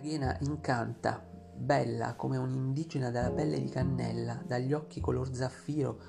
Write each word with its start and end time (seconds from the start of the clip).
Cartagena 0.00 0.34
incanta, 0.40 1.22
bella 1.54 2.14
come 2.14 2.38
un'indigena 2.38 3.10
dalla 3.10 3.30
pelle 3.30 3.60
di 3.60 3.68
cannella, 3.68 4.42
dagli 4.46 4.72
occhi 4.72 4.98
color 4.98 5.34
zaffiro 5.34 6.00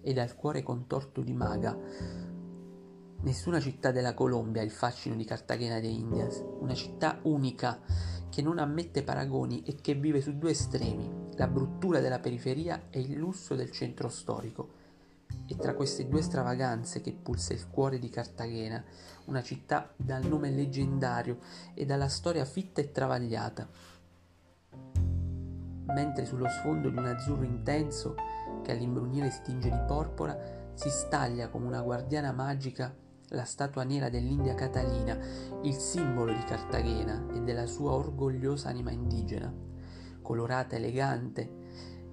e 0.00 0.12
dal 0.12 0.36
cuore 0.36 0.62
contorto 0.62 1.20
di 1.20 1.32
maga. 1.32 1.76
Nessuna 3.22 3.58
città 3.58 3.90
della 3.90 4.14
Colombia 4.14 4.62
ha 4.62 4.64
il 4.64 4.70
fascino 4.70 5.16
di 5.16 5.24
Cartagena 5.24 5.80
de 5.80 5.88
Indias, 5.88 6.40
una 6.60 6.74
città 6.74 7.18
unica 7.22 7.80
che 8.28 8.40
non 8.40 8.60
ammette 8.60 9.02
paragoni 9.02 9.64
e 9.64 9.74
che 9.74 9.94
vive 9.94 10.20
su 10.20 10.38
due 10.38 10.52
estremi, 10.52 11.10
la 11.34 11.48
bruttura 11.48 11.98
della 11.98 12.20
periferia 12.20 12.84
e 12.88 13.00
il 13.00 13.16
lusso 13.16 13.56
del 13.56 13.72
centro 13.72 14.08
storico. 14.08 14.78
Tra 15.60 15.74
queste 15.74 16.08
due 16.08 16.22
stravaganze 16.22 17.02
che 17.02 17.12
pulsa 17.12 17.52
il 17.52 17.68
cuore 17.68 17.98
di 17.98 18.08
Cartagena, 18.08 18.82
una 19.26 19.42
città 19.42 19.92
dal 19.94 20.24
nome 20.24 20.50
leggendario 20.50 21.38
e 21.74 21.84
dalla 21.84 22.08
storia 22.08 22.46
fitta 22.46 22.80
e 22.80 22.90
travagliata. 22.90 23.68
Mentre 25.86 26.24
sullo 26.24 26.48
sfondo 26.48 26.88
di 26.88 26.96
un 26.96 27.04
azzurro 27.04 27.42
intenso 27.42 28.14
che 28.62 28.72
all'imbrunire 28.72 29.30
si 29.30 29.42
tinge 29.42 29.68
di 29.68 29.80
porpora, 29.86 30.70
si 30.72 30.88
staglia 30.88 31.48
come 31.48 31.66
una 31.66 31.82
guardiana 31.82 32.32
magica 32.32 32.94
la 33.32 33.44
statua 33.44 33.84
nera 33.84 34.08
dell'India 34.08 34.54
Catalina, 34.54 35.18
il 35.62 35.74
simbolo 35.74 36.32
di 36.32 36.42
Cartagena 36.44 37.26
e 37.34 37.40
della 37.42 37.66
sua 37.66 37.92
orgogliosa 37.92 38.68
anima 38.68 38.90
indigena. 38.90 39.52
Colorata, 40.22 40.76
elegante 40.76 41.58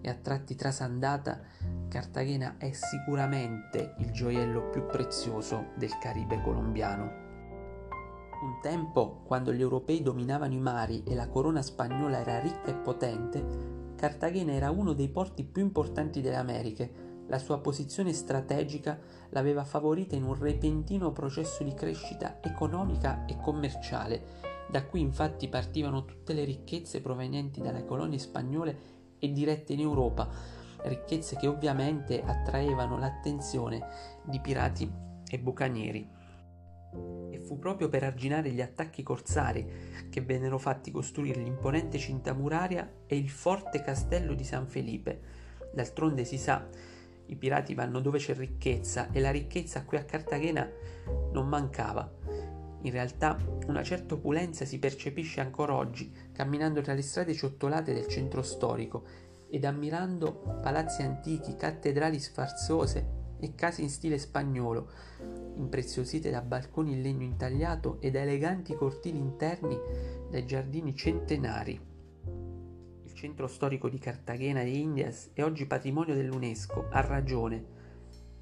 e 0.01 0.09
a 0.09 0.15
tratti 0.15 0.55
trasandata, 0.55 1.41
Cartagena 1.87 2.55
è 2.57 2.71
sicuramente 2.73 3.95
il 3.99 4.11
gioiello 4.11 4.69
più 4.69 4.85
prezioso 4.85 5.67
del 5.77 5.97
Caribe 5.99 6.41
colombiano. 6.41 7.25
Un 8.41 8.59
tempo, 8.61 9.21
quando 9.23 9.53
gli 9.53 9.61
europei 9.61 10.01
dominavano 10.01 10.53
i 10.53 10.59
mari 10.59 11.03
e 11.03 11.15
la 11.15 11.29
corona 11.29 11.61
spagnola 11.61 12.19
era 12.19 12.39
ricca 12.39 12.65
e 12.65 12.73
potente, 12.73 13.95
Cartagena 13.95 14.51
era 14.51 14.69
uno 14.69 14.93
dei 14.93 15.07
porti 15.07 15.43
più 15.43 15.63
importanti 15.63 16.21
delle 16.21 16.35
Americhe. 16.35 17.15
La 17.27 17.39
sua 17.39 17.59
posizione 17.59 18.13
strategica 18.13 18.99
l'aveva 19.29 19.63
favorita 19.63 20.15
in 20.15 20.23
un 20.23 20.37
repentino 20.37 21.11
processo 21.11 21.63
di 21.63 21.73
crescita 21.73 22.39
economica 22.41 23.25
e 23.25 23.37
commerciale. 23.37 24.21
Da 24.69 24.83
qui 24.83 24.99
infatti 24.99 25.47
partivano 25.47 26.03
tutte 26.03 26.33
le 26.33 26.43
ricchezze 26.43 27.01
provenienti 27.01 27.61
dalle 27.61 27.85
colonie 27.85 28.19
spagnole 28.19 28.95
e 29.19 29.31
dirette 29.31 29.73
in 29.73 29.79
Europa, 29.79 30.29
ricchezze 30.83 31.35
che 31.35 31.47
ovviamente 31.47 32.21
attraevano 32.23 32.97
l'attenzione 32.97 33.81
di 34.23 34.39
pirati 34.39 34.91
e 35.29 35.39
bucanieri. 35.39 36.15
E 37.29 37.39
fu 37.39 37.59
proprio 37.59 37.89
per 37.89 38.03
arginare 38.03 38.51
gli 38.51 38.61
attacchi 38.61 39.03
corsari 39.03 40.07
che 40.09 40.21
vennero 40.21 40.57
fatti 40.57 40.91
costruire 40.91 41.41
l'imponente 41.41 41.97
cinta 41.97 42.33
muraria 42.33 42.89
e 43.05 43.17
il 43.17 43.29
forte 43.29 43.81
castello 43.81 44.33
di 44.33 44.43
San 44.43 44.67
Felipe. 44.67 45.19
D'altronde 45.73 46.23
si 46.23 46.37
sa, 46.37 46.67
i 47.25 47.35
pirati 47.35 47.73
vanno 47.73 47.99
dove 47.99 48.19
c'è 48.19 48.33
ricchezza 48.33 49.11
e 49.11 49.19
la 49.19 49.31
ricchezza 49.31 49.83
qui 49.83 49.97
a 49.97 50.05
Cartagena 50.05 50.67
non 51.31 51.47
mancava. 51.47 52.09
In 52.81 52.91
realtà 52.91 53.37
una 53.67 53.83
certa 53.83 54.13
opulenza 54.13 54.63
si 54.63 54.79
percepisce 54.79 55.41
ancora 55.41 55.75
oggi 55.75 56.11
camminando 56.31 56.81
tra 56.81 56.93
le 56.93 57.01
strade 57.01 57.33
ciottolate 57.33 57.93
del 57.93 58.07
centro 58.07 58.41
storico 58.43 59.03
ed 59.49 59.65
ammirando 59.65 60.59
palazzi 60.61 61.01
antichi, 61.01 61.55
cattedrali 61.55 62.19
sfarzose 62.19 63.15
e 63.39 63.55
case 63.55 63.81
in 63.81 63.89
stile 63.89 64.17
spagnolo, 64.17 64.89
impreziosite 65.55 66.29
da 66.29 66.41
balconi 66.41 66.93
in 66.93 67.01
legno 67.01 67.23
intagliato 67.23 67.97
e 68.01 68.11
da 68.11 68.21
eleganti 68.21 68.75
cortili 68.75 69.17
interni 69.17 69.77
dai 70.29 70.45
giardini 70.45 70.95
centenari. 70.95 71.79
Il 73.03 73.13
centro 73.13 73.47
storico 73.47 73.89
di 73.89 73.97
Cartagena 73.97 74.63
de 74.63 74.69
Indias 74.69 75.31
è 75.33 75.43
oggi 75.43 75.65
patrimonio 75.65 76.13
dell'UNESCO, 76.13 76.87
a 76.89 77.01
ragione. 77.01 77.75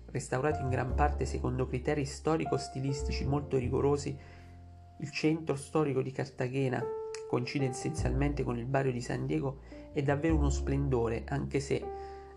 Restaurato 0.07 0.61
in 0.61 0.69
gran 0.69 0.95
parte 0.95 1.25
secondo 1.25 1.67
criteri 1.67 2.05
storico-stilistici 2.05 3.25
molto 3.25 3.57
rigorosi, 3.57 4.17
il 4.99 5.11
centro 5.11 5.55
storico 5.55 6.01
di 6.01 6.11
Cartagena, 6.11 6.83
coincide 7.27 7.67
essenzialmente 7.67 8.43
con 8.43 8.57
il 8.57 8.65
barrio 8.65 8.91
di 8.91 9.01
San 9.01 9.25
Diego, 9.25 9.61
è 9.93 10.01
davvero 10.01 10.35
uno 10.35 10.49
splendore, 10.49 11.23
anche 11.27 11.59
se, 11.59 11.83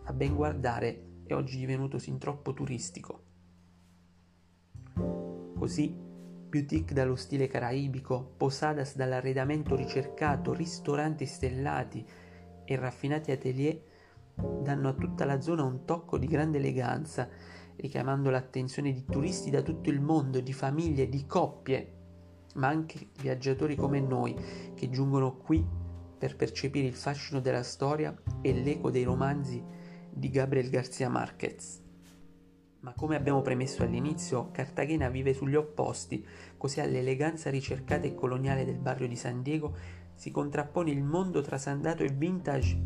a 0.05 0.13
ben 0.13 0.35
guardare, 0.35 1.23
è 1.25 1.35
oggi 1.35 1.59
divenuto 1.59 1.99
sin 1.99 2.19
troppo 2.19 2.53
turistico. 2.55 3.23
Così, 5.59 5.95
boutique 6.49 6.95
dallo 6.95 7.17
stile 7.17 7.47
caraibico, 7.47 8.35
posadas 8.37 8.97
dall'arredamento 8.97 9.77
ricercato, 9.77 10.55
ristoranti 10.55 11.27
stellati 11.27 12.07
e 12.65 12.77
raffinati 12.77 13.31
atelier 13.31 13.83
danno 14.63 14.89
a 14.89 14.95
tutta 14.95 15.25
la 15.25 15.41
zona 15.41 15.65
un 15.65 15.85
tocco 15.85 16.17
di 16.17 16.27
grande 16.27 16.59
eleganza, 16.59 17.29
richiamando 17.77 18.31
l'attenzione 18.31 18.93
di 18.93 19.05
turisti 19.05 19.51
da 19.51 19.63
tutto 19.63 19.91
il 19.91 20.01
mondo, 20.01 20.41
di 20.41 20.53
famiglie, 20.53 21.09
di 21.09 21.27
coppie, 21.27 21.98
ma 22.55 22.69
anche 22.69 23.09
viaggiatori 23.21 23.77
come 23.77 24.01
noi 24.01 24.35
che 24.75 24.91
giungono 24.91 25.37
qui 25.37 25.65
per 26.19 26.37
percepire 26.37 26.87
il 26.87 26.95
fascino 26.95 27.41
della 27.41 27.63
storia 27.63 28.15
e 28.41 28.53
l'eco 28.53 28.91
dei 28.91 29.05
romanzi 29.05 29.63
di 30.11 30.31
Gabriel 30.31 30.69
García 30.69 31.09
Márquez. 31.09 31.83
Ma 32.81 32.93
come 32.95 33.17
abbiamo 33.17 33.43
premesso 33.43 33.83
all'inizio, 33.83 34.51
Cartagena 34.51 35.09
vive 35.09 35.35
sugli 35.35 35.57
opposti, 35.57 36.25
così 36.57 36.81
all'eleganza 36.81 37.51
ricercata 37.51 38.07
e 38.07 38.15
coloniale 38.15 38.65
del 38.65 38.79
barrio 38.79 39.09
di 39.09 39.17
San 39.17 39.43
Diego 39.43 39.77
si 40.15 40.31
contrappone 40.31 40.91
il 40.91 41.03
mondo 41.03 41.41
trasandato 41.41 42.03
e 42.03 42.09
vintage 42.09 42.77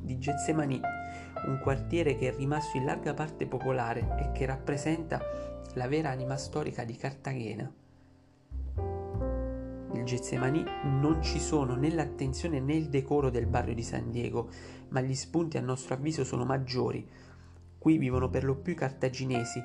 di 0.00 0.18
Getsemani, 0.18 0.80
un 1.46 1.60
quartiere 1.62 2.16
che 2.16 2.32
è 2.32 2.36
rimasto 2.36 2.76
in 2.76 2.84
larga 2.84 3.14
parte 3.14 3.46
popolare 3.46 4.16
e 4.20 4.32
che 4.32 4.46
rappresenta 4.46 5.20
la 5.74 5.86
vera 5.86 6.10
anima 6.10 6.36
storica 6.36 6.84
di 6.84 6.96
Cartagena. 6.96 7.72
Il 10.00 10.06
Getsemani 10.06 10.64
non 10.84 11.22
ci 11.22 11.38
sono 11.38 11.76
né 11.76 11.92
l'attenzione 11.92 12.58
né 12.58 12.74
il 12.74 12.88
decoro 12.88 13.30
del 13.30 13.46
barrio 13.46 13.74
di 13.74 13.82
San 13.82 14.10
Diego, 14.10 14.48
ma 14.88 15.00
gli 15.00 15.14
spunti 15.14 15.58
a 15.58 15.60
nostro 15.60 15.94
avviso 15.94 16.24
sono 16.24 16.44
maggiori, 16.44 17.06
Qui 17.80 17.96
vivono 17.96 18.28
per 18.28 18.44
lo 18.44 18.56
più 18.56 18.74
i 18.74 18.76
cartaginesi 18.76 19.58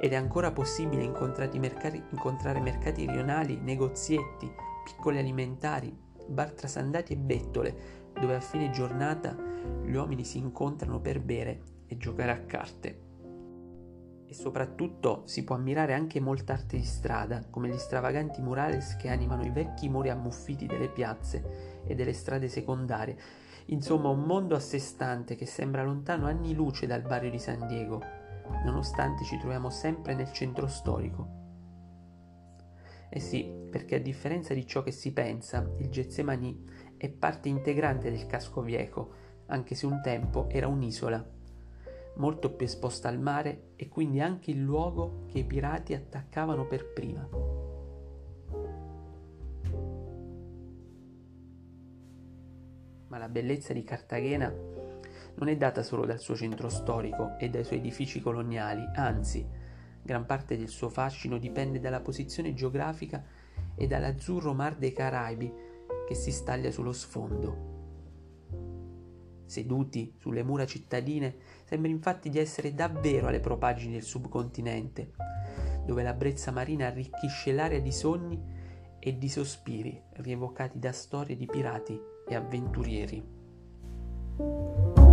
ed 0.00 0.12
è 0.12 0.16
ancora 0.16 0.50
possibile 0.50 1.04
mercati, 1.04 2.02
incontrare 2.10 2.58
mercati 2.58 3.06
rionali, 3.06 3.60
negozietti, 3.60 4.52
piccoli 4.84 5.18
alimentari, 5.18 5.96
bar 6.26 6.50
trasandati 6.50 7.12
e 7.12 7.16
bettole, 7.16 8.10
dove 8.12 8.34
a 8.34 8.40
fine 8.40 8.70
giornata 8.70 9.36
gli 9.84 9.94
uomini 9.94 10.24
si 10.24 10.38
incontrano 10.38 10.98
per 10.98 11.20
bere 11.20 11.60
e 11.86 11.96
giocare 11.96 12.32
a 12.32 12.40
carte. 12.40 13.03
E 14.34 14.36
soprattutto 14.36 15.22
si 15.26 15.44
può 15.44 15.54
ammirare 15.54 15.94
anche 15.94 16.18
molta 16.18 16.54
arte 16.54 16.76
di 16.76 16.82
strada, 16.82 17.44
come 17.50 17.68
gli 17.68 17.78
stravaganti 17.78 18.42
murales 18.42 18.96
che 18.96 19.08
animano 19.08 19.44
i 19.44 19.50
vecchi 19.50 19.88
muri 19.88 20.10
ammuffiti 20.10 20.66
delle 20.66 20.88
piazze 20.88 21.82
e 21.86 21.94
delle 21.94 22.12
strade 22.12 22.48
secondarie, 22.48 23.16
Insomma, 23.66 24.08
un 24.08 24.24
mondo 24.24 24.56
a 24.56 24.60
sé 24.60 24.80
stante 24.80 25.36
che 25.36 25.46
sembra 25.46 25.84
lontano 25.84 26.26
anni 26.26 26.52
luce 26.52 26.86
dal 26.86 27.00
barrio 27.00 27.30
di 27.30 27.38
San 27.38 27.66
Diego, 27.68 28.02
nonostante 28.64 29.24
ci 29.24 29.38
troviamo 29.38 29.70
sempre 29.70 30.14
nel 30.14 30.32
centro 30.32 30.66
storico. 30.66 31.28
Eh 33.08 33.20
sì, 33.20 33.48
perché 33.70 33.94
a 33.94 34.00
differenza 34.00 34.52
di 34.52 34.66
ciò 34.66 34.82
che 34.82 34.90
si 34.90 35.12
pensa, 35.12 35.66
il 35.78 35.88
Getsemani 35.88 36.64
è 36.96 37.08
parte 37.08 37.48
integrante 37.48 38.10
del 38.10 38.26
casco 38.26 38.60
vieco, 38.60 39.14
anche 39.46 39.76
se 39.76 39.86
un 39.86 40.02
tempo 40.02 40.48
era 40.50 40.66
un'isola, 40.66 41.24
molto 42.16 42.50
più 42.52 42.66
esposta 42.66 43.08
al 43.08 43.18
mare 43.18 43.72
e 43.76 43.88
quindi 43.88 44.20
anche 44.20 44.50
il 44.50 44.60
luogo 44.60 45.24
che 45.26 45.40
i 45.40 45.44
pirati 45.44 45.94
attaccavano 45.94 46.66
per 46.66 46.92
prima. 46.92 47.54
ma 53.14 53.20
la 53.20 53.28
bellezza 53.28 53.72
di 53.72 53.84
Cartagena 53.84 54.52
non 55.36 55.48
è 55.48 55.56
data 55.56 55.84
solo 55.84 56.04
dal 56.04 56.18
suo 56.18 56.34
centro 56.34 56.68
storico 56.68 57.38
e 57.38 57.48
dai 57.48 57.62
suoi 57.62 57.78
edifici 57.78 58.20
coloniali, 58.20 58.84
anzi, 58.96 59.46
gran 60.02 60.26
parte 60.26 60.56
del 60.56 60.68
suo 60.68 60.88
fascino 60.88 61.38
dipende 61.38 61.78
dalla 61.78 62.00
posizione 62.00 62.54
geografica 62.54 63.24
e 63.76 63.86
dall'azzurro 63.86 64.52
mar 64.52 64.74
dei 64.74 64.92
Caraibi 64.92 65.52
che 66.08 66.14
si 66.16 66.32
staglia 66.32 66.72
sullo 66.72 66.92
sfondo. 66.92 67.73
Seduti 69.54 70.16
sulle 70.18 70.42
mura 70.42 70.66
cittadine, 70.66 71.36
sembra 71.62 71.88
infatti 71.88 72.28
di 72.28 72.40
essere 72.40 72.74
davvero 72.74 73.28
alle 73.28 73.38
propagini 73.38 73.92
del 73.92 74.02
subcontinente, 74.02 75.12
dove 75.86 76.02
la 76.02 76.12
brezza 76.12 76.50
marina 76.50 76.88
arricchisce 76.88 77.52
l'aria 77.52 77.80
di 77.80 77.92
sogni 77.92 78.42
e 78.98 79.16
di 79.16 79.28
sospiri 79.28 80.02
rievocati 80.14 80.80
da 80.80 80.90
storie 80.90 81.36
di 81.36 81.46
pirati 81.46 81.96
e 82.28 82.34
avventurieri. 82.34 85.03